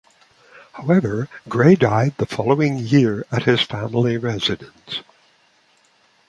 [0.71, 5.03] However, Grey died the following year at his family residence.